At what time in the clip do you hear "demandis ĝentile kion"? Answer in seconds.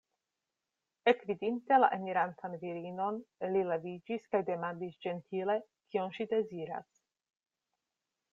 4.51-6.13